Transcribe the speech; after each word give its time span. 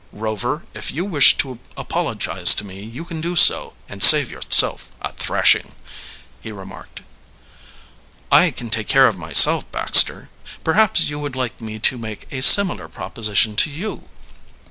"Rover, 0.13 0.65
if 0.73 0.91
you 0.91 1.05
wish 1.05 1.37
to 1.37 1.59
apologize 1.77 2.55
to 2.55 2.65
me 2.65 2.81
you 2.81 3.05
can 3.05 3.21
do 3.21 3.35
so, 3.35 3.73
and 3.87 4.01
save 4.01 4.31
yourself 4.31 4.89
a 4.99 5.13
thrashing," 5.13 5.73
he 6.41 6.51
remarked. 6.51 7.03
"I 8.31 8.49
can 8.49 8.71
take 8.71 8.87
care 8.87 9.05
of 9.07 9.15
myself, 9.15 9.71
Baxter. 9.71 10.31
Perhaps 10.63 11.01
you 11.01 11.19
would 11.19 11.35
like 11.35 11.61
me 11.61 11.77
to 11.77 11.99
make 11.99 12.25
a 12.33 12.41
similar 12.41 12.87
proposition 12.87 13.55
to 13.57 13.69
you. 13.69 14.05